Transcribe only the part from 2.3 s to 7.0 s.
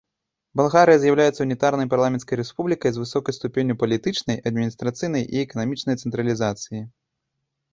рэспублікай з высокай ступенню палітычнай, адміністрацыйнай і эканамічнай цэнтралізацыі.